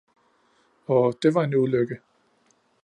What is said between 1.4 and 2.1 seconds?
en ulykke!